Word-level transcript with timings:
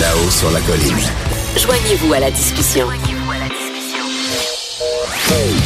Là-haut 0.00 0.30
sur 0.30 0.50
la 0.50 0.60
colline. 0.60 0.96
Joignez-vous 1.58 2.14
à 2.14 2.20
la 2.20 2.30
discussion. 2.30 2.86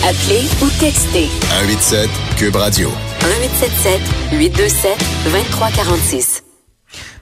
Appelez 0.03 0.43
ou 0.61 0.67
textez 0.81 1.29
187 1.61 2.11
Cube 2.37 2.57
Radio. 2.57 2.89
1877 3.23 4.01
827 4.33 4.99
2346. 5.27 6.43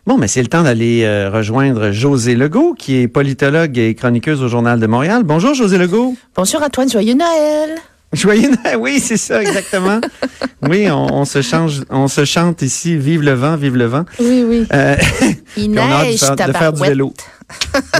Bon, 0.06 0.16
mais 0.16 0.27
c'est 0.27 0.41
le 0.41 0.48
temps 0.48 0.62
d'aller 0.62 1.02
euh, 1.05 1.29
rejoindre 1.30 1.91
José 1.91 2.34
Legault, 2.34 2.73
qui 2.73 2.96
est 2.96 3.09
politologue 3.09 3.77
et 3.77 3.95
chroniqueuse 3.95 4.43
au 4.43 4.48
Journal 4.48 4.80
de 4.80 4.87
Montréal. 4.87 5.23
Bonjour, 5.24 5.52
José 5.52 5.77
Legault. 5.77 6.16
Bonjour 6.34 6.62
Antoine, 6.62 6.88
joyeux 6.88 7.15
Noël. 7.15 7.74
Joyeux 8.14 8.50
Noël. 8.64 8.77
Oui, 8.78 9.00
c'est 9.00 9.16
ça, 9.16 9.42
exactement. 9.42 10.00
oui, 10.62 10.91
on, 10.91 11.12
on 11.12 11.24
se 11.24 11.42
change, 11.42 11.82
on 11.91 12.09
se 12.09 12.24
chante 12.24 12.62
ici. 12.62 12.96
Vive 12.96 13.23
le 13.23 13.32
vent, 13.32 13.56
vive 13.56 13.77
le 13.77 13.87
vent. 13.87 14.04
Oui, 14.20 14.45
oui. 14.46 14.66
Euh, 14.73 14.96
Il 15.56 15.70
puis 15.70 15.70
on 15.70 15.77
a 15.77 15.80
hâte 15.82 16.04
de 16.06 16.10
neige, 16.10 16.20
faire, 16.20 16.37
de 16.37 16.52
faire 16.52 16.73
du 16.73 16.82
vélo. 16.82 17.12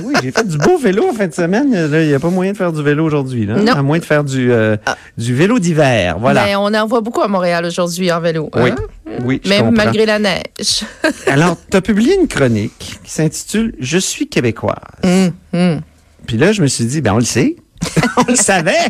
oui, 0.05 0.15
j'ai 0.23 0.31
fait 0.33 0.47
du 0.49 0.57
beau 0.59 0.79
vélo 0.79 1.09
en 1.11 1.13
fin 1.13 1.27
de 1.27 1.35
semaine. 1.35 1.69
Il 1.93 2.07
n'y 2.09 2.15
a 2.15 2.19
pas 2.21 2.31
moyen 2.31 2.53
de 2.53 2.57
faire 2.57 2.73
du 2.73 2.83
vélo 2.83 3.05
aujourd'hui, 3.05 3.45
là. 3.47 3.57
Non. 3.57 3.73
À 3.73 3.83
moins 3.83 3.99
de 3.99 4.05
faire 4.05 4.25
du, 4.25 4.51
euh, 4.51 4.77
du 5.19 5.35
vélo 5.35 5.59
d'hiver. 5.59 6.17
Voilà. 6.19 6.45
Ben, 6.45 6.57
on 6.57 6.73
en 6.73 6.87
voit 6.87 7.01
beaucoup 7.03 7.21
à 7.21 7.29
Montréal 7.29 7.65
aujourd'hui 7.67 8.11
en 8.11 8.21
vélo. 8.21 8.51
oui. 8.57 8.71
hein? 8.71 8.77
Oui, 9.23 9.41
je 9.45 9.49
Même 9.49 9.67
comprends. 9.67 9.85
malgré 9.85 10.07
la 10.07 10.19
neige. 10.19 10.83
Alors, 11.29 11.57
tu 11.71 11.77
as 11.77 11.81
publié 11.81 12.17
une 12.21 12.27
chronique 12.27 12.99
qui 13.05 13.11
s'intitule 13.11 13.75
Je 13.79 13.99
suis 13.99 14.27
québécoise. 14.29 14.75
Hum. 15.53 15.81
Puis 16.27 16.37
là, 16.37 16.51
je 16.53 16.63
me 16.63 16.67
suis 16.67 16.85
dit, 16.87 17.01
ben 17.01 17.13
on 17.13 17.19
le 17.19 17.25
sait. 17.25 17.55
on 18.17 18.25
le 18.31 18.35
savait. 18.35 18.89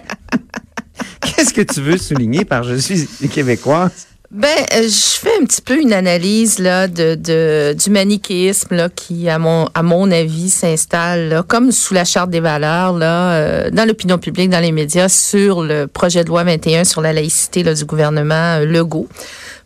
Qu'est-ce 1.20 1.52
que 1.52 1.62
tu 1.62 1.80
veux 1.80 1.98
souligner 1.98 2.44
par 2.44 2.64
je 2.64 2.76
suis 2.76 3.06
québécoise? 3.28 4.06
Ben, 4.34 4.48
euh, 4.72 4.82
je 4.82 5.18
fais 5.20 5.30
un 5.40 5.44
petit 5.44 5.62
peu 5.62 5.80
une 5.80 5.92
analyse 5.92 6.58
là 6.58 6.88
de, 6.88 7.14
de 7.14 7.72
du 7.72 7.88
manichéisme 7.90 8.74
là 8.74 8.88
qui, 8.88 9.28
à 9.28 9.38
mon 9.38 9.68
à 9.74 9.84
mon 9.84 10.10
avis, 10.10 10.50
s'installe 10.50 11.44
comme 11.46 11.70
sous 11.70 11.94
la 11.94 12.04
charte 12.04 12.30
des 12.30 12.40
valeurs 12.40 12.94
là 12.94 13.34
euh, 13.34 13.70
dans 13.70 13.86
l'opinion 13.86 14.18
publique, 14.18 14.50
dans 14.50 14.58
les 14.58 14.72
médias, 14.72 15.08
sur 15.08 15.62
le 15.62 15.86
projet 15.86 16.24
de 16.24 16.30
loi 16.30 16.42
21 16.42 16.82
sur 16.82 17.00
la 17.00 17.12
laïcité 17.12 17.62
là, 17.62 17.74
du 17.74 17.84
gouvernement 17.84 18.58
euh, 18.58 18.64
Legault. 18.64 19.06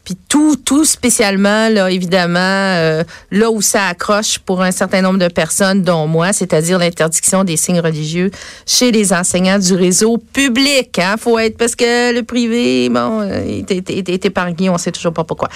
Puis 0.09 0.17
tout, 0.27 0.57
tout 0.57 0.87
spécialement, 0.87 1.69
là, 1.69 1.91
évidemment, 1.91 2.39
euh, 2.41 3.05
là 3.31 3.51
où 3.51 3.61
ça 3.61 3.89
accroche 3.89 4.39
pour 4.39 4.63
un 4.63 4.71
certain 4.71 5.03
nombre 5.03 5.19
de 5.19 5.29
personnes, 5.29 5.83
dont 5.83 6.07
moi, 6.07 6.33
c'est-à-dire 6.33 6.79
l'interdiction 6.79 7.45
des 7.45 7.59
signes 7.59 7.81
religieux 7.81 8.31
chez 8.65 8.91
les 8.91 9.13
enseignants 9.13 9.59
du 9.59 9.75
réseau 9.75 10.17
public. 10.17 10.99
Hein, 10.99 11.17
faut 11.21 11.39
être 11.39 11.59
parce 11.59 11.77
que 11.77 12.15
le 12.15 12.23
privé, 12.23 12.89
bon, 12.89 13.21
euh, 13.21 13.45
est, 13.47 13.71
est- 13.71 13.91
est- 13.91 14.09
est 14.09 14.25
épargné, 14.25 14.71
on 14.71 14.79
sait 14.79 14.93
toujours 14.93 15.13
pas 15.13 15.25
pourquoi. 15.25 15.51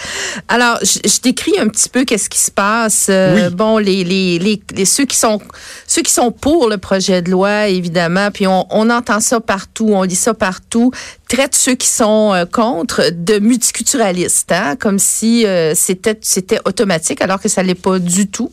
Alors, 0.49 0.79
je, 0.83 0.99
je 1.09 1.21
décris 1.23 1.59
un 1.59 1.69
petit 1.69 1.89
peu 1.89 2.05
qu'est-ce 2.05 2.29
qui 2.29 2.39
se 2.41 2.51
passe. 2.51 3.07
Euh, 3.09 3.49
Oui. 3.49 3.55
Bon, 3.55 3.79
les, 3.79 4.05
les, 4.05 4.39
les, 4.39 4.63
les- 4.77 4.85
ceux 4.85 5.07
qui 5.07 5.17
sont 5.17 5.41
ceux 5.87 6.03
qui 6.03 6.13
sont 6.13 6.31
pour 6.31 6.69
le 6.69 6.77
projet 6.77 7.23
de 7.23 7.31
loi, 7.31 7.69
évidemment, 7.69 8.31
puis 8.31 8.47
on, 8.47 8.67
on 8.69 8.91
entend 8.91 9.21
ça 9.21 9.41
partout, 9.41 9.89
on 9.93 10.03
lit 10.03 10.15
ça 10.15 10.35
partout, 10.35 10.91
traitent 11.35 11.55
ceux 11.55 11.75
qui 11.75 11.89
sont 11.89 12.33
euh, 12.35 12.45
contre 12.45 13.11
de 13.11 13.39
multiculturalistes, 13.39 14.53
hein, 14.53 14.77
comme 14.79 14.99
si 14.99 15.47
euh, 15.47 15.73
c'était 15.75 16.19
c'était 16.21 16.59
automatique, 16.67 17.21
alors 17.23 17.41
que 17.41 17.49
ça 17.49 17.63
l'est 17.63 17.75
pas 17.75 17.99
du 17.99 18.27
tout. 18.29 18.53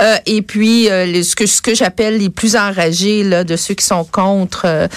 Euh, 0.00 0.16
et 0.26 0.42
puis 0.42 0.90
euh, 0.90 1.04
les- 1.04 1.22
ce 1.22 1.36
que 1.36 1.46
ce 1.46 1.60
que 1.60 1.74
j'appelle 1.74 2.18
les 2.18 2.30
plus 2.30 2.56
enragés 2.56 3.22
là, 3.24 3.44
de 3.44 3.56
ceux 3.56 3.74
qui 3.74 3.84
sont 3.84 4.04
contre 4.04 4.64
euh, 4.66 4.88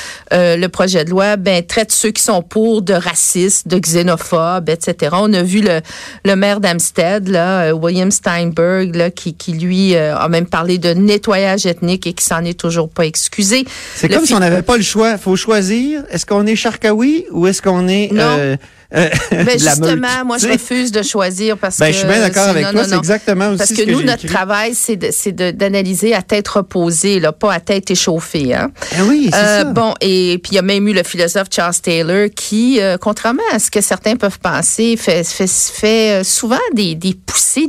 le 0.55 0.67
projet 0.67 1.03
de 1.05 1.09
loi, 1.09 1.35
ben 1.37 1.63
traitent 1.65 1.91
ceux 1.91 2.11
qui 2.11 2.23
sont 2.23 2.41
pour 2.41 2.81
de 2.81 2.93
racistes, 2.93 3.67
de 3.67 3.77
xénophobes, 3.77 4.69
etc. 4.69 5.15
On 5.19 5.33
a 5.33 5.43
vu 5.43 5.61
le, 5.61 5.81
le 6.25 6.35
maire 6.35 6.59
d'Amstead, 6.59 7.27
là, 7.27 7.73
William 7.73 8.11
Steinberg, 8.11 8.95
là, 8.95 9.11
qui, 9.11 9.33
qui 9.33 9.51
lui 9.53 9.95
euh, 9.95 10.15
a 10.17 10.29
même 10.29 10.45
parlé 10.47 10.77
de 10.77 10.93
nettoyage 10.93 11.65
ethnique 11.65 12.07
et 12.07 12.13
qui 12.13 12.23
s'en 12.25 12.43
est 12.45 12.57
toujours 12.59 12.89
pas 12.89 13.05
excusé. 13.05 13.65
C'est 13.95 14.07
comme 14.09 14.25
si 14.25 14.33
on 14.33 14.39
n'avait 14.39 14.61
pas 14.61 14.77
le 14.77 14.83
choix. 14.83 15.17
faut 15.17 15.35
choisir. 15.35 16.03
Est-ce 16.09 16.25
qu'on 16.25 16.45
est 16.45 16.55
Charkaoui 16.55 17.16
ou 17.31 17.47
est-ce 17.47 17.61
qu'on 17.61 17.87
est 17.87 18.11
Non. 18.11 18.21
euh, 18.39 18.55
euh, 18.95 19.09
Ben 19.31 19.59
justement, 19.59 20.23
moi, 20.25 20.37
je 20.37 20.47
refuse 20.47 20.93
de 20.93 21.01
choisir 21.03 21.57
parce 21.57 21.77
Ben, 21.77 21.87
que. 21.87 21.91
je 21.91 21.97
suis 21.97 22.07
bien 22.07 22.21
d'accord 22.21 22.47
avec 22.47 22.63
non, 22.67 22.71
toi. 22.71 22.83
C'est 22.85 22.95
exactement 22.95 23.49
aussi 23.49 23.57
Parce 23.57 23.69
ce 23.71 23.75
que, 23.75 23.81
que 23.83 23.91
nous, 23.91 24.01
notre 24.01 24.23
écrit. 24.23 24.27
travail, 24.33 24.73
c'est 24.75 24.95
d'analyser 25.33 26.13
à 26.13 26.21
tête 26.21 26.47
reposée, 26.47 27.19
là, 27.19 27.33
pas 27.33 27.51
à 27.53 27.59
tête 27.59 27.91
échauffée. 27.91 28.53
Hein? 28.53 28.71
Ah 28.97 29.01
oui, 29.07 29.27
c'est 29.29 29.37
Euh, 29.37 29.57
ça. 29.59 29.63
bon, 29.65 29.93
et 29.99 30.39
puis 30.41 30.53
il 30.53 30.55
y 30.55 30.59
a 30.59 30.61
même 30.61 30.87
eu 30.87 30.93
le 30.93 31.03
philosophe 31.03 31.47
Charles 31.53 31.75
Taylor 31.81 32.29
qui, 32.33 32.79
euh, 32.79 32.97
contrairement 32.97 33.43
à 33.51 33.59
ce 33.59 33.69
que 33.69 33.81
certains 33.81 34.15
peuvent 34.15 34.39
penser, 34.39 34.95
fait, 34.95 35.25
fait, 35.25 35.49
fait 35.49 36.21
euh, 36.21 36.23
souvent 36.23 36.55
des, 36.73 36.95
des 36.95 37.13
poussées 37.13 37.67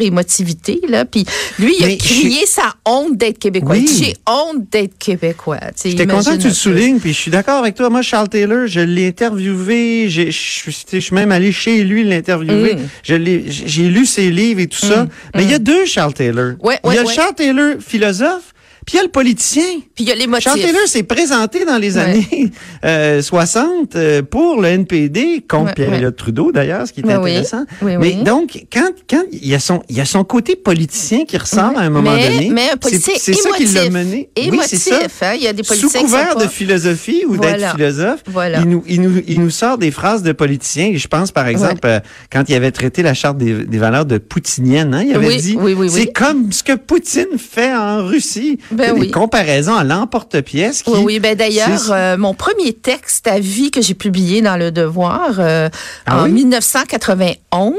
d'hyper-émotivité. 0.00 0.80
Là. 0.88 1.04
Puis 1.04 1.24
lui, 1.58 1.74
il 1.78 1.84
a 1.84 1.86
Mais 1.88 1.96
crié 1.96 2.44
sa 2.46 2.74
honte 2.84 3.16
d'être 3.16 3.38
québécois. 3.38 3.76
Oui. 3.76 3.88
J'ai 3.98 4.14
honte 4.28 4.68
d'être 4.70 4.98
québécois. 4.98 5.58
J'étais 5.84 6.06
content 6.06 6.32
que 6.36 6.42
tu 6.42 6.48
le 6.48 6.54
soulignes, 6.54 6.98
puis 6.98 7.12
je 7.12 7.18
suis 7.20 7.30
d'accord 7.30 7.58
avec 7.60 7.74
toi. 7.74 7.88
Moi, 7.90 8.02
Charles 8.02 8.28
Taylor, 8.28 8.66
je 8.66 8.80
l'ai 8.86 9.08
interviewé, 9.08 10.08
je 10.08 10.30
suis 10.30 11.14
même 11.14 11.32
allé 11.32 11.52
chez 11.52 11.84
lui 11.84 12.04
l'interviewer. 12.04 12.76
Mm. 12.76 12.78
J'ai 13.04 13.88
lu 13.88 14.06
ses 14.06 14.30
livres 14.30 14.60
et 14.60 14.66
tout 14.66 14.78
ça. 14.78 15.06
Mais 15.34 15.44
il 15.44 15.50
y 15.50 15.54
a 15.54 15.58
deux 15.58 15.86
Charles 15.86 16.14
Taylor. 16.14 16.54
Ouais, 16.60 16.78
il 16.84 16.88
y 16.88 16.90
a 16.90 16.90
ouais, 16.90 17.02
le 17.02 17.06
ouais. 17.08 17.14
Charles 17.14 17.34
Taylor 17.34 17.74
philosophe, 17.80 18.54
puis 18.86 18.94
il 18.94 18.96
y 18.96 19.00
a 19.00 19.02
le 19.02 19.10
politicien. 19.10 19.62
Puis 19.94 20.04
il 20.04 20.08
y 20.08 20.12
a 20.12 20.14
les 20.14 20.26
motifs. 20.26 20.44
Charles 20.44 20.60
Taylor 20.60 20.86
s'est 20.86 21.02
présenté 21.02 21.64
dans 21.64 21.76
les 21.78 21.96
Ouais. 21.96 22.02
années 22.02 22.50
euh, 22.84 23.20
60 23.20 23.96
euh, 23.96 24.22
pour 24.22 24.60
le 24.62 24.68
NPD, 24.68 25.44
contre 25.48 25.66
Ouais, 25.66 25.74
Pierre-Éliott 25.74 26.16
Trudeau 26.16 26.52
d'ailleurs, 26.52 26.86
ce 26.86 26.92
qui 26.92 27.00
est 27.00 27.04
Ouais, 27.06 27.16
oui. 27.16 27.30
intéressant. 27.32 27.64
Oui, 27.82 27.92
Mais 27.98 28.14
oui. 28.16 28.22
donc, 28.22 28.64
quand, 28.72 28.88
quand 29.10 29.22
il, 29.32 29.46
y 29.46 29.54
a 29.54 29.58
son, 29.58 29.82
il 29.88 29.96
y 29.96 30.00
a 30.00 30.04
son 30.04 30.22
côté 30.24 30.56
politicien 30.56 31.24
qui 31.24 31.36
ressort 31.36 31.72
à 31.76 31.80
un 31.80 31.90
moment 31.90 32.12
mais, 32.14 32.28
donné, 32.28 32.50
mais 32.50 32.62
un 32.62 32.70
c'est- 32.72 32.76
politicien 32.78 33.14
c'est 33.18 33.32
ça 33.34 33.50
qui 33.56 33.64
l'a 33.66 33.84
émotif. 33.84 33.92
mené. 33.92 34.28
Oui, 34.36 34.42
Émotif, 34.46 34.78
c'est 34.78 34.90
ça. 35.10 35.30
hein. 35.30 35.34
Il 35.36 35.42
y 35.42 35.46
a 35.48 35.52
des 35.52 35.62
Sous 35.64 35.68
politiciens 35.74 36.00
qui 36.02 36.08
sont 36.08 36.16
couvert 36.18 36.36
de 36.36 36.46
philosophie 36.46 37.24
ou 37.26 37.34
Voilà. 37.34 37.56
d'être 37.58 37.72
philosophe, 37.76 38.20
Voilà. 38.26 38.58
il, 38.60 38.68
nous, 38.68 38.84
il, 38.86 39.00
nous, 39.02 39.22
il 39.26 39.40
nous 39.40 39.50
sort 39.50 39.78
des 39.78 39.90
phrases 39.90 40.22
de 40.22 40.32
politiciens. 40.32 40.92
Je 40.94 41.08
pense, 41.08 41.32
par 41.32 41.48
exemple, 41.48 41.80
euh, 41.86 42.00
quand 42.30 42.44
il 42.48 42.54
avait 42.54 42.70
traité 42.70 43.02
la 43.02 43.14
charte 43.14 43.38
des, 43.38 43.64
des 43.64 43.78
valeurs 43.78 44.06
de 44.06 44.18
poutinienne, 44.18 44.94
hein, 44.94 45.02
il 45.06 45.14
avait 45.14 45.26
Oui, 45.26 45.36
dit 45.38 45.56
oui, 45.58 45.72
oui, 45.72 45.88
oui. 45.88 45.90
c'est 45.90 46.12
comme 46.12 46.52
ce 46.52 46.62
que 46.62 46.74
Poutine 46.76 47.38
fait 47.38 47.74
en 47.74 48.04
Russie. 48.06 48.58
Ben 48.76 48.94
Des 48.94 49.00
oui. 49.00 49.10
comparaisons 49.10 49.74
à 49.74 49.84
l'emporte-pièce. 49.84 50.82
qui- 50.82 50.90
Oui, 50.90 51.00
oui. 51.04 51.20
Ben 51.20 51.34
d'ailleurs, 51.36 51.90
euh, 51.90 52.16
mon 52.16 52.34
premier 52.34 52.72
texte 52.72 53.26
à 53.26 53.38
vie 53.40 53.70
que 53.70 53.80
j'ai 53.80 53.94
publié 53.94 54.42
dans 54.42 54.56
Le 54.56 54.70
Devoir 54.70 55.36
euh, 55.38 55.68
Ah 56.06 56.20
en 56.20 56.24
oui? 56.24 56.32
1991, 56.32 57.74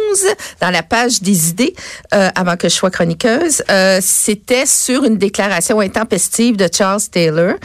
dans 0.61 0.69
la 0.69 0.83
page 0.83 1.21
des 1.21 1.49
idées, 1.49 1.75
euh, 2.13 2.29
avant 2.35 2.55
que 2.57 2.69
je 2.69 2.73
sois 2.73 2.89
chroniqueuse, 2.91 3.63
c'était 4.01 4.65
sur 4.65 5.03
une 5.03 5.17
déclaration 5.17 5.79
intempestive 5.79 6.57
de 6.57 6.67
Charles 6.75 7.01
Taylor 7.11 7.55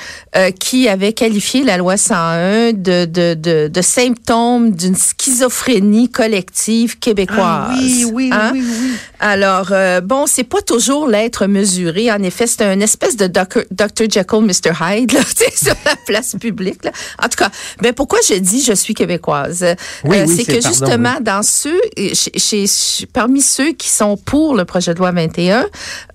qui 0.59 0.89
avait 0.89 1.13
qualifié 1.13 1.65
la 1.65 1.77
loi 1.77 1.97
101 1.97 2.73
de, 2.73 3.05
de, 3.07 3.35
de, 3.35 3.69
de 3.69 3.83
symptôme 3.83 4.71
d'une 4.73 4.95
schizophrénie 4.97 6.09
collective 6.11 6.99
québécoise. 6.99 7.41
Ah 7.43 7.75
oui, 7.79 8.05
oui, 8.13 8.31
Hein? 8.33 8.51
oui, 8.53 8.63
oui. 8.65 8.93
Alors, 9.25 9.69
euh, 9.71 10.01
bon, 10.01 10.27
c'est 10.27 10.43
pas 10.45 10.61
toujours 10.63 11.07
l'être 11.07 11.47
mesuré. 11.47 12.11
En 12.11 12.21
effet, 12.25 12.49
c'est 12.49 12.63
un 12.65 12.81
espèce 12.81 13.17
de 13.17 13.29
Dr. 13.29 13.63
Dr. 13.71 14.11
Jekyll, 14.11 14.41
Mr. 14.41 14.73
Hyde, 14.81 15.13
là, 15.13 15.21
sur 15.57 15.75
la 15.85 15.95
place 16.07 16.35
publique. 16.41 16.85
Là. 16.85 16.91
En 17.23 17.29
tout 17.29 17.37
cas, 17.39 17.49
ben 17.81 17.93
pourquoi 17.93 18.19
je 18.29 18.35
dis 18.35 18.63
je 18.63 18.73
suis 18.73 18.95
québécoise? 18.95 19.65
Oui, 20.05 20.19
Euh, 20.19 20.25
oui, 20.27 20.37
c'est 20.37 20.45
que 20.45 20.61
pardon, 20.61 20.69
justement, 20.69 21.15
dans 21.21 21.43
ceux, 21.45 21.81
chez, 22.15 22.67
chez- 22.67 23.07
parmi 23.13 23.41
ceux 23.41 23.73
qui 23.73 23.89
sont 23.89 24.17
pour 24.17 24.57
le 24.57 24.65
projet 24.65 24.93
de 24.93 24.99
loi 24.99 25.13
21, 25.13 25.67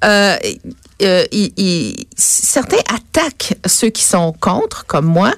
euh, 0.03 0.35
euh, 1.01 1.23
il- 1.31 1.53
il- 1.55 2.05
certains 2.17 2.83
attaquent 2.93 3.55
ceux 3.65 3.89
qui 3.89 4.03
sont 4.03 4.33
contre, 4.41 4.85
comme 4.85 5.05
moi, 5.05 5.31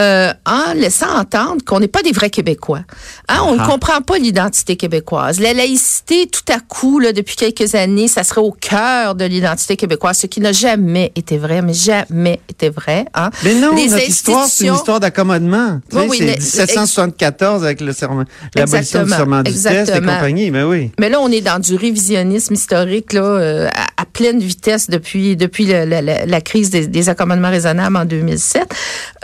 euh, 0.00 0.32
en 0.46 0.72
laissant 0.74 1.14
entendre 1.18 1.62
qu'on 1.64 1.78
n'est 1.78 1.88
pas 1.88 2.02
des 2.02 2.12
vrais 2.12 2.30
Québécois. 2.30 2.80
Hein, 3.28 3.40
on 3.46 3.54
ne 3.54 3.60
Ah. 3.60 3.66
comprend 3.68 4.00
pas 4.00 4.16
l'identité 4.18 4.76
québécoise. 4.76 5.38
La 5.40 5.52
laïcité, 5.52 6.26
tout 6.26 6.50
à 6.52 6.58
coup, 6.60 6.98
là, 6.98 7.12
depuis 7.12 7.36
quelques 7.36 7.74
années, 7.74 8.08
ça 8.08 8.24
serait 8.24 8.40
au 8.40 8.50
cœur 8.52 9.14
de 9.14 9.24
l'identité 9.26 9.76
québécoise, 9.76 10.18
ce 10.18 10.26
qui 10.26 10.40
n'a 10.40 10.52
jamais 10.52 11.12
été 11.16 11.36
vrai, 11.38 11.60
mais 11.62 11.74
jamais 11.74 12.40
été 12.48 12.70
vrai. 12.70 13.04
Hein. 13.14 13.30
Mais 13.44 13.54
non, 13.54 13.74
Les 13.76 13.88
notre 13.88 14.08
histoire, 14.08 14.46
c'est 14.46 14.66
une 14.66 14.74
histoire 14.74 15.00
d'accommodement. 15.00 15.80
Oui, 15.92 16.02
oui, 16.08 16.16
c'est 16.18 16.24
mais- 16.24 16.38
1774 16.38 17.64
avec 17.64 17.80
le 17.80 17.92
serment, 17.92 18.24
l'abolition 18.54 19.02
du 19.04 19.10
serment 19.10 19.42
du 19.42 19.52
test 19.52 19.90
et 19.94 19.98
compagnie. 19.98 20.50
Mais 20.50 20.62
oui. 20.62 20.90
Mais 20.98 21.08
là, 21.10 21.20
on 21.20 21.30
est 21.30 21.40
dans 21.42 21.58
du 21.60 21.76
révisionnisme 21.76 22.54
historique 22.54 23.12
là, 23.12 23.22
euh, 23.22 23.68
à, 23.74 24.02
à 24.02 24.04
pleine 24.06 24.38
vitesse 24.40 24.88
depuis 24.88 25.36
depuis 25.36 25.66
le- 25.66 25.84
la, 25.84 26.00
la- 26.02 26.26
la 26.26 26.40
crise 26.40 26.70
des, 26.70 26.86
des 26.86 27.08
accommodements 27.08 27.50
raisonnables 27.50 27.96
en 27.96 28.04
2007. 28.04 28.64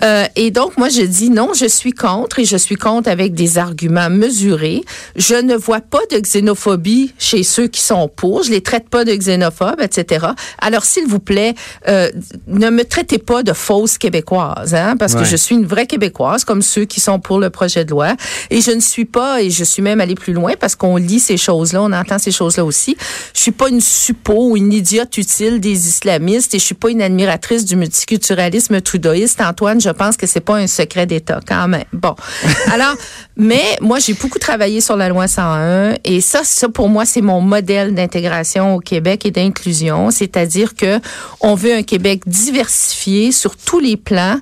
Euh, 0.05 0.25
et 0.37 0.51
donc, 0.51 0.66
moi, 0.77 0.89
je 0.89 1.03
dis 1.03 1.31
non, 1.31 1.53
je 1.55 1.67
suis 1.67 1.93
contre 1.93 2.39
et 2.39 2.45
je 2.45 2.57
suis 2.57 2.77
contre 2.77 3.09
avec 3.09 3.35
des 3.35 3.59
arguments 3.59 4.11
mesurés. 4.11 4.83
Je 5.17 5.35
ne 5.35 5.55
vois 5.55 5.81
pas 5.81 6.01
de 6.11 6.19
xénophobie 6.19 7.13
chez 7.19 7.43
ceux 7.43 7.67
qui 7.69 7.81
sont 7.81 8.09
pour. 8.09 8.43
Je 8.43 8.51
les 8.51 8.61
traite 8.61 8.89
pas 8.89 9.05
de 9.05 9.13
xénophobes, 9.15 9.81
etc. 9.81 10.27
Alors, 10.61 10.85
s'il 10.85 11.07
vous 11.07 11.19
plaît, 11.21 11.55
euh, 11.89 12.11
ne 12.47 12.71
me 12.71 12.85
traitez 12.85 13.19
pas 13.19 13.43
de 13.43 13.53
fausse 13.53 13.99
québécoise, 13.99 14.75
hein, 14.75 14.97
parce 14.99 15.15
Ouais. 15.15 15.21
que 15.21 15.27
je 15.27 15.37
suis 15.37 15.55
une 15.55 15.67
vraie 15.67 15.87
québécoise, 15.87 16.45
comme 16.45 16.63
ceux 16.63 16.85
qui 16.85 17.01
sont 17.01 17.19
pour 17.21 17.39
le 17.39 17.51
projet 17.51 17.85
de 17.85 17.91
loi. 17.91 18.15
Et 18.51 18.61
je 18.61 18.71
ne 18.71 18.81
suis 18.81 19.05
pas, 19.05 19.43
et 19.43 19.51
je 19.51 19.65
suis 19.65 19.83
même 19.83 20.01
allée 20.01 20.15
plus 20.15 20.33
loin, 20.33 20.53
parce 20.59 20.75
qu'on 20.75 20.97
lit 20.97 21.21
ces 21.21 21.37
choses-là, 21.37 21.83
on 21.83 21.93
entend 21.93 22.19
ces 22.19 22.33
choses-là 22.33 22.65
aussi. 22.65 22.97
Je 23.35 23.41
suis 23.41 23.53
pas 23.53 23.69
une 23.69 23.81
suppo 23.81 24.51
ou 24.51 24.57
une 24.57 24.73
idiote 24.73 25.17
utile 25.19 25.61
des 25.61 25.89
islamistes, 25.89 26.55
et 26.55 26.59
je 26.59 26.65
suis 26.65 26.75
pas 26.75 26.91
une 26.91 27.03
admiratrice 27.03 27.65
du 27.65 27.77
multiculturalisme 27.77 28.81
trudeauiste. 28.81 29.41
Antoine, 29.41 29.81
je 29.81 29.91
pense 29.91 30.17
que 30.17 30.27
c'est 30.27 30.41
pas 30.57 30.63
un 30.63 30.67
secret 30.67 31.07
d'État, 31.07 31.41
quand 31.47 31.69
même. 31.69 31.85
Bon. 31.93 32.15
Alors, 32.73 32.95
mais 33.37 33.77
moi, 33.81 33.99
j'ai 33.99 34.15
beaucoup 34.15 34.39
travaillé 34.39 34.81
sur 34.81 34.97
la 34.97 35.09
loi 35.09 35.29
101, 35.29 35.97
et 36.05 36.21
ça, 36.21 36.41
ça 36.45 36.69
pour 36.69 36.89
moi, 36.89 37.05
c'est 37.05 37.21
mon 37.21 37.41
modèle 37.41 37.95
d'intégration 37.95 38.75
au 38.75 38.81
Québec 38.81 39.27
et 39.27 39.31
d'inclusion, 39.31 40.11
c'est-à-dire 40.11 40.75
que 40.75 40.99
on 41.41 41.55
veut 41.55 41.75
un 41.75 41.83
Québec 41.83 42.23
diversifié 42.27 43.33
sur 43.33 43.57
tous 43.57 43.81
les 43.81 43.97
plans, 43.97 44.39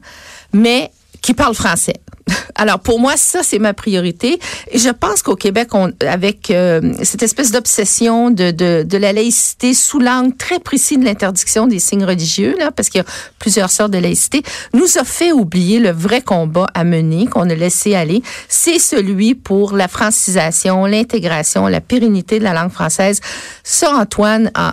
mais 0.53 0.91
qui 1.21 1.35
parle 1.35 1.55
français. 1.55 1.95
Alors 2.55 2.79
pour 2.79 3.01
moi 3.01 3.17
ça 3.17 3.43
c'est 3.43 3.59
ma 3.59 3.75
priorité. 3.75 4.39
Et 4.71 4.79
je 4.79 4.89
pense 4.89 5.23
qu'au 5.23 5.37
Québec 5.37 5.69
avec 6.09 6.51
euh, 6.51 6.93
cette 7.03 7.23
espèce 7.23 7.51
d'obsession 7.51 8.31
de, 8.31 8.51
de 8.51 8.83
de 8.85 8.97
la 8.99 9.13
laïcité 9.13 9.75
sous 9.75 9.99
l'angle 9.99 10.37
très 10.37 10.59
précis 10.61 10.97
de 10.97 11.05
l'interdiction 11.05 11.67
des 11.67 11.79
signes 11.81 12.05
religieux 12.05 12.55
là 12.59 12.71
parce 12.71 12.89
qu'il 12.89 13.01
y 13.01 13.03
a 13.03 13.07
plusieurs 13.39 13.71
sortes 13.71 13.91
de 13.91 13.99
laïcité 13.99 14.43
nous 14.73 14.99
a 14.99 15.05
fait 15.05 15.33
oublier 15.33 15.81
le 15.81 15.91
vrai 15.91 16.23
combat 16.23 16.67
à 16.75 16.85
mener 16.85 17.27
qu'on 17.27 17.49
a 17.51 17.55
laissé 17.55 17.95
aller. 17.95 18.23
C'est 18.49 18.79
celui 18.79 19.35
pour 19.35 19.75
la 19.75 19.89
francisation 19.89 20.87
l'intégration 20.87 21.67
la 21.67 21.81
pérennité 21.81 22.39
de 22.39 22.45
la 22.45 22.53
langue 22.55 22.73
française. 22.73 23.21
Ça 23.65 23.93
Antoine 23.95 24.51
en- 24.57 24.71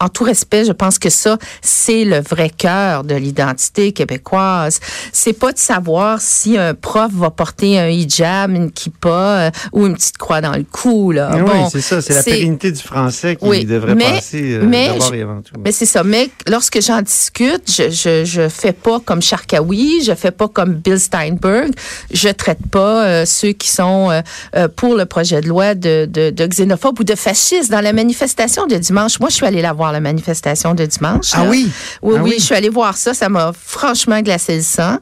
en 0.00 0.08
tout 0.10 0.24
respect 0.24 0.64
je 0.64 0.72
pense 0.72 0.98
que 0.98 1.10
ça 1.10 1.38
c'est 1.62 2.04
le 2.04 2.20
vrai 2.20 2.50
cœur 2.50 3.02
de 3.04 3.14
l'identité 3.14 3.92
québécoise. 3.92 4.78
C'est 5.12 5.32
pas 5.32 5.52
de 5.52 5.58
savoir 5.58 6.20
si 6.20 6.35
un 6.58 6.74
prof 6.74 7.10
va 7.12 7.30
porter 7.30 7.78
un 7.78 7.88
hijab, 7.88 8.50
une 8.54 8.70
kippa 8.70 9.08
euh, 9.08 9.50
ou 9.72 9.86
une 9.86 9.94
petite 9.94 10.18
croix 10.18 10.40
dans 10.40 10.52
le 10.52 10.64
cou. 10.70 11.12
Là. 11.12 11.30
Bon, 11.36 11.50
oui, 11.64 11.68
c'est 11.72 11.80
ça. 11.80 12.00
C'est 12.02 12.14
la 12.14 12.22
pérennité 12.22 12.70
du 12.72 12.80
français 12.82 13.36
qui 13.36 13.44
Oui, 13.46 13.64
devrait 13.64 13.94
mais- 13.94 14.04
passer 14.16 14.54
euh, 14.54 14.64
mais 14.66 14.88
d'abord 14.88 15.14
et 15.14 15.22
avant 15.22 15.40
tout. 15.42 15.54
Mais 15.64 15.72
c'est 15.72 15.86
ça. 15.86 16.02
Mais 16.04 16.30
lorsque 16.48 16.80
j'en 16.82 17.00
discute, 17.02 17.70
je, 17.70 17.90
je, 17.90 18.24
je 18.24 18.48
fais 18.48 18.72
pas 18.72 19.00
comme 19.00 19.22
Sharkawi, 19.22 20.02
je 20.04 20.14
fais 20.14 20.30
pas 20.30 20.48
comme 20.48 20.74
Bill 20.74 21.00
Steinberg, 21.00 21.72
je 22.12 22.28
traite 22.28 22.66
pas 22.70 23.04
euh, 23.06 23.24
ceux 23.24 23.52
qui 23.52 23.70
sont 23.70 24.10
euh, 24.56 24.68
pour 24.68 24.94
le 24.94 25.06
projet 25.06 25.40
de 25.40 25.48
loi 25.48 25.74
de, 25.74 26.06
de, 26.10 26.30
de 26.30 26.46
xénophobes 26.46 27.00
ou 27.00 27.04
de 27.04 27.14
fascistes. 27.14 27.70
Dans 27.70 27.80
la 27.80 27.92
manifestation 27.92 28.66
de 28.66 28.76
dimanche, 28.76 29.18
moi, 29.20 29.28
je 29.30 29.34
suis 29.36 29.46
allée 29.46 29.62
la 29.62 29.72
voir, 29.72 29.92
la 29.92 30.00
manifestation 30.00 30.74
de 30.74 30.84
dimanche. 30.86 31.30
Ah 31.32 31.44
là. 31.44 31.50
oui? 31.50 31.68
Oui, 32.02 32.14
Ah 32.18 32.22
oui, 32.22 32.30
oui? 32.30 32.36
je 32.38 32.44
suis 32.44 32.54
allée 32.54 32.68
voir 32.68 32.96
ça. 32.96 33.14
Ça 33.14 33.28
m'a 33.28 33.52
franchement 33.54 34.20
glacé 34.20 34.56
le 34.56 34.62
sang. 34.62 34.96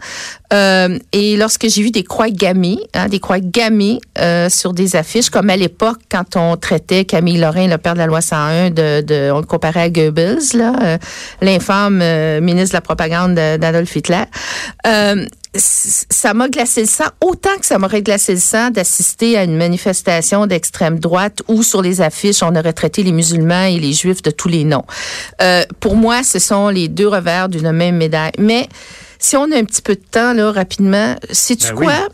Euh, 0.53 0.99
et 1.13 1.24
lorsque 1.37 1.69
j'ai 1.69 1.83
vu 1.83 1.91
des 1.91 2.05
croix 2.05 2.31
gammées, 2.31 2.79
hein, 2.95 3.09
des 3.09 3.21
croix 3.21 3.41
gammées 3.41 3.99
euh, 4.19 4.49
sur 4.49 4.73
des 4.73 4.97
affiches, 4.97 5.31
comme 5.31 5.51
à 5.51 5.57
l'époque, 5.57 5.99
quand 6.11 6.37
on 6.37 6.57
traitait 6.57 7.05
Camille 7.05 7.39
Lorrain, 7.39 7.67
le 7.69 7.79
père 7.79 7.95
de 7.95 7.99
la 7.99 8.07
loi 8.07 8.21
101, 8.21 8.71
de, 8.71 9.01
de, 9.03 9.31
on 9.33 9.39
le 9.41 9.47
comparait 9.47 9.83
à 9.83 9.91
Goebbels, 9.91 10.39
euh, 10.57 10.99
l'infâme 11.41 12.01
euh, 12.03 12.41
ministre 12.41 12.71
de 12.71 12.77
la 12.77 12.81
propagande 12.81 13.35
de- 13.35 13.57
d'Adolf 13.57 13.95
Hitler. 13.97 14.25
Ça 15.57 16.35
m'a 16.35 16.49
glacé 16.49 16.81
le 16.81 16.89
sang, 16.89 17.05
autant 17.21 17.57
que 17.61 17.67
ça 17.67 17.79
m'aurait 17.79 18.03
glacé 18.03 18.33
le 18.35 18.41
sang 18.41 18.71
d'assister 18.71 19.39
à 19.39 19.45
une 19.45 19.57
manifestation 19.57 20.49
d'extrême 20.49 20.99
droite 20.99 21.43
où 21.47 21.63
sur 21.63 21.81
les 21.81 22.01
affiches, 22.01 22.43
on 22.43 22.57
aurait 22.57 22.73
traité 22.73 23.05
les 23.05 23.13
musulmans 23.13 23.67
et 23.67 23.79
les 23.79 23.93
juifs 23.93 24.21
de 24.23 24.33
tous 24.33 24.49
les 24.49 24.65
noms. 24.65 24.83
Pour 25.79 25.95
moi, 25.95 26.25
ce 26.25 26.41
sont 26.41 26.71
les 26.71 26.89
deux 26.89 27.07
revers 27.07 27.49
d'une 27.49 27.71
même 27.71 27.97
médaille. 27.99 28.33
Mais 28.39 28.67
si 29.25 29.37
on 29.37 29.51
a 29.53 29.57
un 29.57 29.65
petit 29.65 29.81
peu 29.83 29.95
de 29.95 30.03
temps, 30.11 30.33
là, 30.35 30.53
rapidement, 30.53 31.17
sais-tu 31.31 31.69
Ben 31.69 31.75
oui. 31.77 31.87
quoi? 31.87 32.09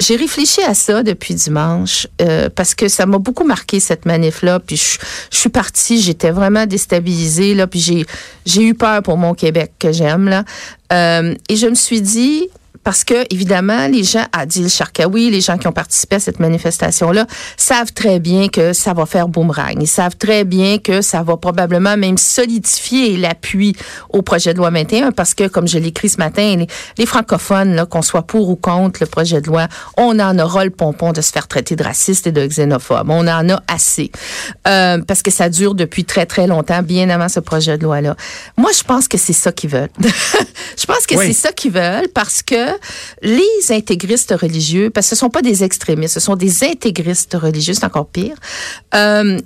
J'ai 0.00 0.16
réfléchi 0.16 0.62
à 0.62 0.72
ça 0.72 1.02
depuis 1.02 1.34
dimanche 1.34 2.06
euh, 2.22 2.48
parce 2.48 2.74
que 2.74 2.88
ça 2.88 3.04
m'a 3.04 3.18
beaucoup 3.18 3.44
marqué 3.44 3.80
cette 3.80 4.06
manif 4.06 4.40
là 4.42 4.58
puis 4.58 4.76
je, 4.78 4.98
je 5.30 5.36
suis 5.36 5.50
partie 5.50 6.00
j'étais 6.00 6.30
vraiment 6.30 6.64
déstabilisée 6.64 7.54
là 7.54 7.66
puis 7.66 7.80
j'ai 7.80 8.06
j'ai 8.46 8.62
eu 8.62 8.72
peur 8.74 9.02
pour 9.02 9.18
mon 9.18 9.34
Québec 9.34 9.72
que 9.78 9.92
j'aime 9.92 10.26
là 10.28 10.44
Euh, 10.92 11.34
et 11.50 11.56
je 11.56 11.66
me 11.68 11.74
suis 11.76 12.00
dit 12.00 12.48
parce 12.82 13.04
que 13.04 13.24
évidemment 13.32 13.86
les 13.88 14.04
gens 14.04 14.24
à 14.32 14.40
Adil 14.40 14.68
Sharkawi, 14.68 15.30
les 15.30 15.40
gens 15.40 15.58
qui 15.58 15.66
ont 15.68 15.72
participé 15.72 16.16
à 16.16 16.20
cette 16.20 16.40
manifestation 16.40 17.10
là 17.12 17.26
savent 17.56 17.92
très 17.92 18.18
bien 18.20 18.48
que 18.48 18.72
ça 18.72 18.94
va 18.94 19.06
faire 19.06 19.28
boomerang. 19.28 19.76
Ils 19.80 19.86
savent 19.86 20.16
très 20.16 20.44
bien 20.44 20.78
que 20.78 21.02
ça 21.02 21.22
va 21.22 21.36
probablement 21.36 21.96
même 21.96 22.16
solidifier 22.18 23.16
l'appui 23.16 23.76
au 24.08 24.22
projet 24.22 24.52
de 24.54 24.58
loi 24.58 24.70
21 24.70 25.12
parce 25.12 25.34
que 25.34 25.46
comme 25.46 25.68
je 25.68 25.78
l'écris 25.78 26.08
ce 26.08 26.16
matin 26.18 26.56
les, 26.56 26.66
les 26.98 27.06
francophones 27.06 27.74
là 27.74 27.86
qu'on 27.86 28.02
soit 28.02 28.22
pour 28.22 28.48
ou 28.48 28.56
contre 28.56 29.00
le 29.02 29.06
projet 29.06 29.40
de 29.40 29.46
loi 29.46 29.68
on 29.96 30.18
en 30.18 30.38
aura 30.38 30.64
le 30.64 30.70
pompon 30.70 31.12
de 31.12 31.20
se 31.20 31.30
faire 31.32 31.48
traiter 31.48 31.76
de 31.76 31.82
raciste 31.84 32.26
et 32.26 32.32
de 32.32 32.46
xénophobe. 32.46 33.08
On 33.10 33.26
en 33.28 33.48
a 33.50 33.62
assez. 33.68 34.10
Euh, 34.66 34.98
parce 35.06 35.22
que 35.22 35.30
ça 35.30 35.48
dure 35.48 35.74
depuis 35.74 36.04
très 36.04 36.26
très 36.26 36.46
longtemps 36.46 36.82
bien 36.82 37.10
avant 37.10 37.28
ce 37.28 37.40
projet 37.40 37.76
de 37.78 37.84
loi 37.84 38.00
là 38.00 38.16
moi 38.56 38.70
je 38.76 38.82
pense 38.82 39.06
que 39.08 39.18
c'est 39.18 39.32
ça 39.32 39.52
qu'ils 39.52 39.70
veulent. 39.70 39.90
Je 40.78 40.86
pense 40.86 41.06
que 41.06 41.14
Oui. 41.14 41.26
c'est 41.28 41.48
ça 41.48 41.52
qu'ils 41.52 41.72
veulent 41.72 42.08
parce 42.14 42.42
que 42.42 42.69
les 43.22 43.42
intégristes 43.70 44.34
religieux, 44.38 44.90
parce 44.90 45.06
que 45.08 45.16
ce 45.16 45.20
sont 45.20 45.30
pas 45.30 45.42
des 45.42 45.64
extrémistes, 45.64 46.14
ce 46.14 46.20
sont 46.20 46.36
des 46.36 46.64
intégristes 46.64 47.34
religieux, 47.34 47.74
c'est 47.74 47.84
encore 47.84 48.06
pire. 48.06 48.36
Euh, 48.94 49.38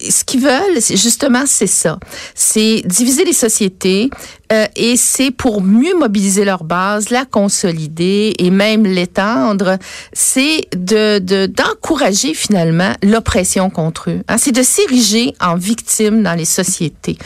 ce 0.00 0.24
qu'ils 0.24 0.40
veulent, 0.40 0.80
justement, 0.80 1.44
c'est 1.46 1.66
ça. 1.66 1.98
C'est 2.34 2.82
diviser 2.84 3.24
les 3.24 3.32
sociétés 3.32 4.10
euh, 4.52 4.66
et 4.76 4.96
c'est 4.96 5.30
pour 5.30 5.60
mieux 5.60 5.94
mobiliser 5.98 6.44
leur 6.44 6.64
base, 6.64 7.10
la 7.10 7.24
consolider 7.24 8.32
et 8.38 8.50
même 8.50 8.84
l'étendre. 8.84 9.76
C'est 10.12 10.68
de 10.74 11.18
de- 11.18 11.46
d'encourager 11.46 12.32
finalement 12.34 12.92
l'oppression 13.02 13.70
contre 13.70 14.10
eux. 14.10 14.20
Hein, 14.28 14.38
c'est 14.38 14.52
de 14.52 14.62
s'ériger 14.62 15.34
en 15.40 15.56
victime 15.56 16.22
dans 16.22 16.34
les 16.34 16.44
sociétés. 16.44 17.18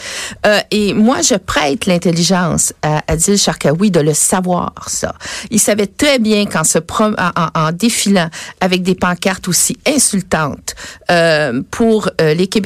Euh, 0.46 0.58
et 0.70 0.94
moi, 0.94 1.20
je 1.22 1.34
prête 1.34 1.86
l'intelligence 1.86 2.72
à 2.82 3.02
Adil 3.06 3.36
Sharkawi 3.38 3.90
de 3.90 4.00
le 4.00 4.14
savoir, 4.14 4.72
ça. 4.88 5.14
Il 5.50 5.60
savait 5.60 5.86
très 5.86 6.18
bien 6.18 6.46
qu'en 6.46 6.64
se 6.64 6.78
prom- 6.78 7.14
en, 7.18 7.42
en- 7.42 7.66
en 7.68 7.72
défilant 7.72 8.30
avec 8.60 8.82
des 8.82 8.94
pancartes 8.94 9.46
aussi 9.48 9.76
insultantes 9.86 10.74
euh, 11.10 11.62
pour 11.70 12.08
euh, 12.20 12.32
les 12.34 12.46
Québécois 12.46 12.61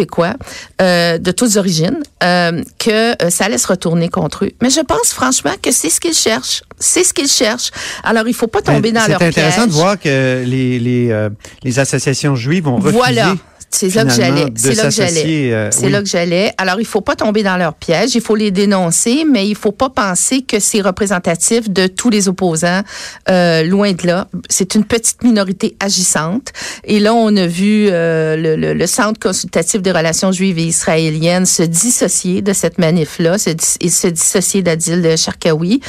euh, 0.83 1.19
de 1.19 1.31
toutes 1.31 1.57
origines, 1.57 2.03
euh, 2.23 2.63
que 2.79 3.13
euh, 3.25 3.31
ça 3.31 3.47
allait 3.47 3.59
se 3.59 3.67
retourner 3.67 4.09
contre 4.09 4.45
eux. 4.45 4.51
Mais 4.63 4.71
je 4.71 4.81
pense 4.81 5.13
franchement 5.13 5.53
que 5.63 5.73
c'est 5.73 5.91
ce 5.91 6.01
qu'ils 6.01 6.15
cherchent. 6.15 6.63
C'est 6.79 7.05
ce 7.05 7.15
qu'ils 7.15 7.29
cherchent. 7.29 7.71
Alors, 8.05 8.29
il 8.29 8.35
faut 8.35 8.47
pas 8.47 8.61
tomber 8.63 8.93
dans 8.93 9.07
leur 9.07 9.19
Ben, 9.19 9.33
C'est 9.33 9.41
intéressant 9.41 9.63
piège. 9.63 9.69
de 9.69 9.73
voir 9.73 9.99
que 9.99 10.45
les, 10.47 10.79
les, 10.79 11.11
euh, 11.11 11.31
les 11.63 11.79
associations 11.79 12.37
juives 12.37 12.65
vont 12.65 12.77
refuser. 12.77 12.93
Voilà. 12.97 13.35
C'est 13.79 13.95
là 13.95 14.05
que 14.05 14.11
j'allais. 14.11 14.51
de 14.51 14.59
C'est 14.59 14.75
là 14.75 14.85
que 14.85 14.91
j'allais. 14.91 15.53
euh, 15.53 15.69
C'est 15.71 15.87
oui. 15.87 15.93
là 15.93 16.01
que 16.03 16.09
j'allais. 16.09 16.53
Alors, 16.59 16.81
il 16.81 16.87
faut 16.87 17.01
pas 17.01 17.15
tomber 17.17 17.43
dans 17.43 17.57
leur 17.57 17.75
piège. 17.75 18.15
Il 18.15 18.21
faut 18.21 18.35
les 18.37 18.51
dénoncer, 18.51 19.25
mais 19.31 19.47
il 19.47 19.55
faut 19.55 19.73
pas 19.73 19.91
penser 19.91 20.43
que 20.43 20.59
c'est 20.61 20.81
représentatif 20.81 21.69
de 21.71 21.87
tous 21.87 22.11
les 22.11 22.29
opposants. 22.29 22.81
Euh, 23.29 23.63
loin 23.65 23.93
de 23.93 24.07
là. 24.07 24.29
C'est 24.49 24.75
une 24.75 24.85
petite 24.85 25.23
minorité 25.23 25.77
agissante. 25.81 26.53
Et 26.85 27.01
là, 27.01 27.13
on 27.15 27.37
a 27.37 27.47
vu 27.47 27.89
euh, 27.91 28.37
le, 28.37 28.57
le- 28.57 28.75
le 28.75 28.87
Centre 28.87 29.19
consultatif 29.21 29.83
des 29.83 29.93
relations 29.93 30.33
juives 30.33 30.59
et 30.59 30.65
israéliennes 30.65 31.47
se 31.47 31.63
dissocier 31.63 32.43
de 32.43 32.53
cette 32.53 32.79
manif-là 32.79 33.39
se 33.39 33.51
et 33.81 33.89
se 33.91 34.07
dissocier 34.07 34.63
d'Adil 34.63 35.17
Sharkawi. 35.17 35.81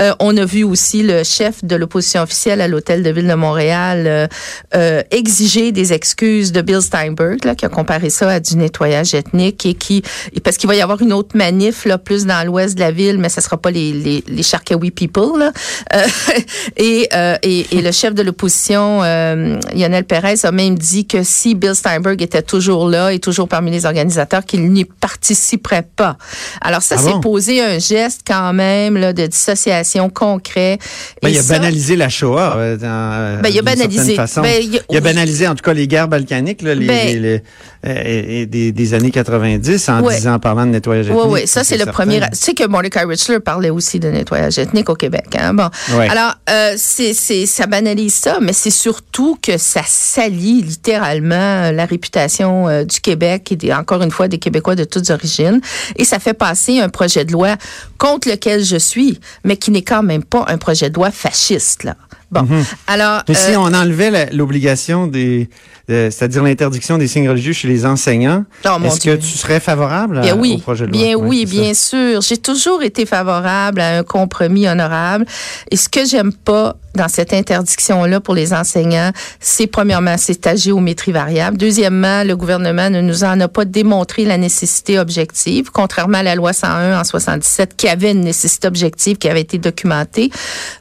Euh, 0.00 0.12
on 0.20 0.36
a 0.36 0.44
vu 0.44 0.64
aussi 0.64 1.02
le 1.02 1.24
chef 1.24 1.64
de 1.64 1.76
l'opposition 1.76 2.22
officielle 2.22 2.60
à 2.60 2.68
l'hôtel 2.68 3.02
de 3.02 3.10
ville 3.10 3.26
de 3.28 3.34
Montréal 3.34 4.04
euh, 4.06 4.26
euh, 4.74 5.02
exiger 5.10 5.72
des 5.72 5.92
excuses 5.92 6.52
de 6.52 6.60
Bill 6.62 6.80
Steinberg 6.82 7.31
Là, 7.44 7.54
qui 7.54 7.64
a 7.64 7.68
comparé 7.68 8.10
ça 8.10 8.28
à 8.30 8.40
du 8.40 8.56
nettoyage 8.56 9.14
ethnique 9.14 9.64
et 9.66 9.74
qui, 9.74 10.02
parce 10.44 10.56
qu'il 10.56 10.68
va 10.68 10.74
y 10.76 10.80
avoir 10.82 11.00
une 11.02 11.12
autre 11.12 11.36
manif, 11.36 11.84
là, 11.84 11.98
plus 11.98 12.26
dans 12.26 12.46
l'ouest 12.46 12.74
de 12.74 12.80
la 12.80 12.90
ville, 12.90 13.18
mais 13.18 13.28
ce 13.28 13.40
sera 13.40 13.56
pas 13.56 13.70
les, 13.70 13.92
les, 13.92 14.24
les 14.26 14.42
Charkawi 14.42 14.90
people, 14.90 15.38
là. 15.38 15.52
Euh, 15.94 16.02
et, 16.76 17.08
euh, 17.14 17.36
et, 17.42 17.66
et, 17.72 17.82
le 17.82 17.92
chef 17.92 18.14
de 18.14 18.22
l'opposition, 18.22 19.02
euh, 19.02 19.58
Lionel 19.74 20.04
Perez, 20.04 20.34
a 20.44 20.52
même 20.52 20.76
dit 20.78 21.06
que 21.06 21.22
si 21.22 21.54
Bill 21.54 21.74
Steinberg 21.74 22.20
était 22.22 22.42
toujours 22.42 22.88
là 22.88 23.12
et 23.12 23.18
toujours 23.18 23.48
parmi 23.48 23.70
les 23.70 23.86
organisateurs, 23.86 24.44
qu'il 24.44 24.70
n'y 24.72 24.84
participerait 24.84 25.86
pas. 25.96 26.16
Alors 26.60 26.82
ça, 26.82 26.96
Ah 26.98 27.02
c'est 27.02 27.10
bon? 27.12 27.20
poser 27.20 27.62
un 27.62 27.78
geste 27.78 28.22
quand 28.26 28.52
même 28.52 28.96
là, 28.96 29.12
de 29.12 29.26
dissociation 29.26 30.08
concret. 30.10 30.78
Ben, 31.22 31.28
Et 31.28 31.32
il 31.32 31.38
a 31.38 31.42
ça- 31.42 31.54
banalisé 31.58 31.96
la 31.96 32.08
Shoah. 32.08 32.54
euh, 32.56 32.76
dans, 32.76 33.40
Ben, 33.42 33.48
il 33.50 33.58
a 33.58 33.62
banalisé. 33.62 34.14
façon. 34.14 34.42
Ben, 34.42 34.60
il 34.62 34.76
a- 34.78 34.80
il 34.90 34.96
a 34.96 35.00
banalisé, 35.00 35.46
en 35.48 35.54
tout 35.54 35.62
cas, 35.62 35.72
les 35.72 35.86
guerres 35.86 36.08
balkaniques, 36.08 36.62
là, 36.62 36.74
les, 36.74 36.86
Ben- 36.86 37.11
les- 37.20 37.42
euh, 37.86 38.02
et- 38.04 38.42
et 38.42 38.46
des, 38.46 38.72
des 38.72 38.94
années 38.94 39.10
90, 39.10 39.88
en 39.88 40.00
Ouais. 40.02 40.14
disant, 40.16 40.34
en 40.34 40.38
parlant 40.38 40.66
de 40.66 40.70
nettoyage 40.70 41.06
Oui, 41.08 41.12
ethnique. 41.16 41.32
oui, 41.32 41.46
ça 41.46 41.64
c'est 41.64 41.74
le 41.76 41.84
certain. 41.84 41.92
premier. 41.92 42.20
Tu 42.20 42.26
sais 42.32 42.54
que 42.54 42.66
Mordecai 42.66 43.04
Richler 43.04 43.40
parlait 43.40 43.70
aussi 43.70 43.98
de 44.00 44.08
nettoyage 44.08 44.58
ethnique 44.58 44.88
au 44.90 44.94
Québec. 44.94 45.26
Hein? 45.38 45.54
Bon, 45.54 45.68
Ouais. 45.96 46.08
alors 46.08 46.34
euh, 46.50 46.74
c'est, 46.76 47.14
c'est, 47.14 47.46
ça 47.46 47.66
banalise 47.66 48.14
ça, 48.14 48.38
mais 48.40 48.52
c'est 48.52 48.70
surtout 48.70 49.36
que 49.42 49.58
ça 49.58 49.82
salit 49.86 50.62
littéralement 50.62 51.34
euh, 51.34 51.72
la 51.72 51.84
réputation 51.86 52.68
euh, 52.68 52.84
du 52.84 53.00
Québec 53.00 53.50
et 53.52 53.56
des, 53.56 53.72
encore 53.72 54.02
une 54.02 54.10
fois 54.10 54.28
des 54.28 54.38
Québécois 54.38 54.74
de 54.74 54.84
toutes 54.84 55.10
origines, 55.10 55.60
et 55.96 56.04
ça 56.04 56.18
fait 56.18 56.34
passer 56.34 56.78
un 56.80 56.88
projet 56.88 57.24
de 57.24 57.32
loi 57.32 57.56
contre 57.98 58.28
lequel 58.28 58.64
je 58.64 58.76
suis, 58.76 59.18
mais 59.44 59.56
qui 59.56 59.70
n'est 59.70 59.82
quand 59.82 60.02
même 60.02 60.24
pas 60.24 60.44
un 60.48 60.58
projet 60.58 60.90
de 60.90 60.94
loi 60.94 61.10
fasciste 61.10 61.84
là. 61.84 61.96
Bon, 62.30 62.46
alors 62.86 63.20
Mm-hmm. 63.20 63.22
Mais 63.28 63.34
si 63.34 63.50
euh, 63.52 63.58
on 63.58 63.74
enlevait 63.74 64.10
la- 64.10 64.26
l'obligation 64.30 65.06
des, 65.06 65.50
euh, 65.90 66.10
c'est-à-dire 66.10 66.42
l'interdiction 66.42 66.96
des 66.98 67.08
signes 67.08 67.28
religieux 67.28 67.52
chez 67.52 67.68
les 67.68 67.84
enseignants, 67.86 68.44
Oh, 68.64 68.68
est-ce 68.84 69.00
que 69.00 69.16
tu 69.16 69.26
serais 69.26 69.60
favorable 69.60 70.18
à- 70.18 70.22
Bien 70.22 70.36
oui, 70.36 70.54
au 70.56 70.58
projet 70.58 70.86
de 70.86 70.92
loi? 70.92 71.00
bien 71.02 71.14
oui, 71.16 71.46
ça. 71.46 71.52
bien 71.60 71.74
sûr. 71.74 72.20
J'ai 72.20 72.36
toujours 72.38 72.82
été 72.82 73.04
favorable 73.06 73.80
à 73.80 73.98
un 73.98 74.02
compromis 74.02 74.68
honorable. 74.68 75.26
Et 75.70 75.76
ce 75.76 75.88
que 75.88 76.04
j'aime 76.04 76.32
pas 76.32 76.76
dans 76.94 77.08
cette 77.08 77.32
interdiction-là 77.32 78.20
pour 78.20 78.34
les 78.34 78.52
enseignants, 78.52 79.12
c'est 79.40 79.66
premièrement, 79.66 80.16
c'est 80.18 80.46
à 80.46 80.54
géométrie 80.54 81.12
variable. 81.12 81.56
Deuxièmement, 81.56 82.24
le 82.24 82.36
gouvernement 82.36 82.90
ne 82.90 83.00
nous 83.00 83.24
en 83.24 83.38
a 83.40 83.48
pas 83.48 83.64
démontré 83.64 84.24
la 84.24 84.38
nécessité 84.38 84.98
objective, 84.98 85.70
contrairement 85.72 86.18
à 86.18 86.22
la 86.22 86.34
loi 86.34 86.52
101 86.52 87.00
en 87.00 87.04
77 87.04 87.76
qui 87.76 87.88
avait 87.88 88.12
une 88.12 88.20
nécessité 88.22 88.68
objective 88.68 89.18
qui 89.18 89.28
avait 89.28 89.40
été 89.40 89.58
documentée. 89.58 90.30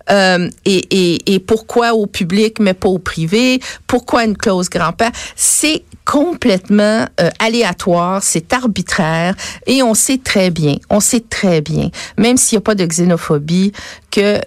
Euh, 0.10 0.50
et, 0.66 0.86
et, 0.92 1.34
et 1.34 1.40
pourquoi 1.40 1.94
au 1.94 2.08
public 2.08 2.60
mais 2.60 2.74
pas 2.74 2.90
au 2.90 3.00
privé? 3.00 3.60
Pourquoi 3.88 4.26
une 4.26 4.38
clause 4.38 4.70
grand-père? 4.70 5.12
C'est 5.36 5.84
complètement 6.06 7.06
euh, 7.20 7.30
aléatoire, 7.40 8.22
c'est 8.24 8.54
arbitraire 8.54 9.36
et 9.68 9.84
on 9.84 9.94
sait 9.94 10.18
très 10.18 10.50
bien, 10.50 10.76
on 10.90 11.00
sait 11.00 11.24
très 11.30 11.62
bien, 11.62 11.90
même 12.18 12.38
s'il 12.38 12.58
n'y 12.58 12.62
a 12.62 12.64
pas 12.64 12.76
de 12.76 12.86
xénophobie, 12.86 13.72
que 14.12 14.40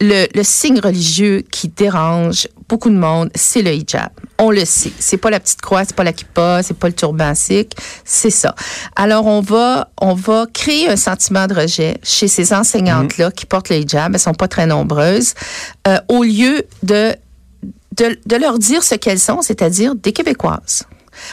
le, 0.00 0.26
le 0.34 0.42
signe 0.42 0.80
religieux 0.80 1.44
qui 1.50 1.68
dérange 1.68 2.48
beaucoup 2.68 2.90
de 2.90 2.96
monde, 2.96 3.30
c'est 3.34 3.62
le 3.62 3.72
hijab. 3.72 4.10
On 4.38 4.50
le 4.50 4.64
sait. 4.64 4.92
C'est 4.98 5.16
pas 5.16 5.30
la 5.30 5.40
petite 5.40 5.60
croix, 5.60 5.84
c'est 5.84 5.94
pas 5.94 6.04
la 6.04 6.12
kippa, 6.12 6.62
c'est 6.62 6.76
pas 6.76 6.88
le 6.88 6.94
turban 6.94 7.34
sikh, 7.34 7.72
c'est 8.04 8.30
ça. 8.30 8.54
Alors 8.94 9.26
on 9.26 9.40
va, 9.40 9.90
on 10.00 10.14
va 10.14 10.46
créer 10.52 10.88
un 10.88 10.96
sentiment 10.96 11.46
de 11.46 11.54
rejet 11.54 11.98
chez 12.02 12.28
ces 12.28 12.52
enseignantes-là 12.52 13.30
qui 13.30 13.46
portent 13.46 13.68
le 13.68 13.76
hijab, 13.76 14.14
elles 14.14 14.20
sont 14.20 14.34
pas 14.34 14.48
très 14.48 14.66
nombreuses, 14.66 15.34
euh, 15.86 15.98
au 16.08 16.22
lieu 16.22 16.64
de 16.82 17.14
de, 17.96 18.18
de 18.26 18.36
leur 18.36 18.58
dire 18.58 18.82
ce 18.82 18.94
qu'elles 18.94 19.18
sont, 19.18 19.40
c'est-à-dire 19.40 19.94
des 19.94 20.12
Québécoises. 20.12 20.84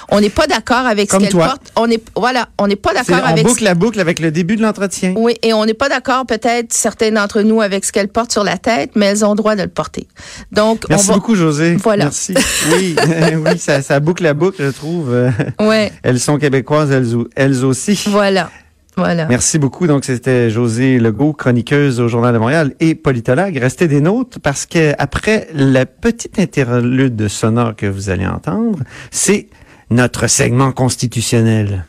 On 0.10 0.20
n'est 0.22 0.30
pas 0.30 0.48
d'accord 0.48 0.86
avec 0.86 1.10
Comme 1.10 1.20
ce 1.20 1.26
qu'elles 1.26 1.32
toi. 1.34 1.46
portent. 1.48 1.72
On 1.76 1.90
est 1.90 2.02
voilà, 2.16 2.50
on 2.60 2.68
n'est 2.68 2.76
pas 2.76 2.94
d'accord 2.94 3.20
on 3.24 3.28
avec 3.28 3.46
boucle 3.46 3.64
la 3.64 3.76
boucle 3.76 4.00
avec 4.00 4.20
le 4.20 4.32
début 4.32 4.56
de 4.56 4.62
l'entretien. 4.62 5.14
oui, 5.18 5.36
et 5.42 5.54
on 5.54 5.66
n'est 5.66 5.74
pas 5.74 5.90
d'accord 5.90 6.26
peut-être 6.26 6.74
certains 6.74 7.12
d'entre 7.12 7.42
nous 7.42 7.62
avec 7.62 7.86
ce 7.86 7.92
qu'elles 7.92 8.08
portent 8.10 8.32
sur 8.32 8.44
la 8.44 8.58
tête, 8.58 8.92
mais 8.96 9.08
elles 9.08 9.26
ont 9.26 9.32
le 9.32 9.36
droit 9.38 9.56
de 9.56 9.64
le 9.64 9.68
porter. 9.68 10.08
Donc 10.52 10.86
Merci 10.90 11.06
on 11.10 11.14
va 11.14 11.16
beaucoup, 11.20 11.36
José. 11.36 11.76
Voilà. 11.76 12.06
Merci. 12.06 12.34
Oui, 12.72 12.96
oui, 13.46 13.58
ça, 13.58 13.82
ça 13.82 14.00
boucle 14.00 14.24
la 14.24 14.34
boucle, 14.34 14.64
je 14.64 14.70
trouve. 14.72 15.14
Ouais, 15.60 15.92
Elles 16.04 16.20
sont 16.20 16.38
québécoises, 16.38 16.92
elles, 16.92 17.16
elles 17.36 17.64
aussi. 17.66 18.04
voilà. 18.08 18.50
Voilà. 18.96 19.26
Merci 19.26 19.58
beaucoup. 19.58 19.88
Donc, 19.88 20.06
c'était 20.06 20.52
José 20.52 21.00
Legault, 21.00 21.34
chroniqueuse 21.34 22.00
au 22.00 22.08
Journal 22.08 22.32
de 22.32 22.38
Montréal 22.38 22.76
et 22.80 22.94
politologue. 22.94 23.58
Restez 23.58 23.88
des 23.88 24.02
nôtres 24.02 24.40
parce 24.40 24.68
que 24.68 24.94
après 25.00 25.48
la 25.56 25.88
petite 25.88 26.38
interlude 26.38 27.28
sonore 27.28 27.76
que 27.76 27.88
vous 27.88 28.12
allez 28.12 28.28
entendre, 28.28 28.80
c'est 29.10 29.48
notre 29.94 30.28
segment 30.28 30.72
constitutionnel. 30.72 31.86